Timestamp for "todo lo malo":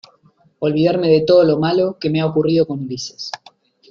1.21-1.99